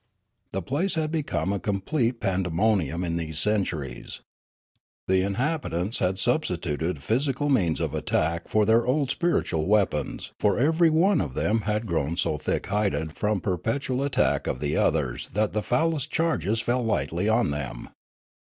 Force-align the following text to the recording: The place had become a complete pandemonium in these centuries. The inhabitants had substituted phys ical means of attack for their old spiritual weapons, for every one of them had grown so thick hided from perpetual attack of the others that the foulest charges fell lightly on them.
The 0.51 0.63
place 0.63 0.95
had 0.95 1.11
become 1.11 1.53
a 1.53 1.59
complete 1.59 2.19
pandemonium 2.21 3.03
in 3.03 3.17
these 3.17 3.37
centuries. 3.37 4.21
The 5.07 5.21
inhabitants 5.21 5.99
had 5.99 6.17
substituted 6.17 6.95
phys 6.95 7.31
ical 7.31 7.51
means 7.51 7.79
of 7.79 7.93
attack 7.93 8.47
for 8.47 8.65
their 8.65 8.83
old 8.83 9.11
spiritual 9.11 9.67
weapons, 9.67 10.31
for 10.39 10.57
every 10.57 10.89
one 10.89 11.21
of 11.21 11.35
them 11.35 11.61
had 11.69 11.85
grown 11.85 12.17
so 12.17 12.39
thick 12.39 12.65
hided 12.65 13.13
from 13.15 13.41
perpetual 13.41 14.01
attack 14.03 14.47
of 14.47 14.59
the 14.59 14.75
others 14.75 15.29
that 15.33 15.53
the 15.53 15.61
foulest 15.61 16.09
charges 16.09 16.59
fell 16.61 16.81
lightly 16.83 17.29
on 17.29 17.51
them. 17.51 17.89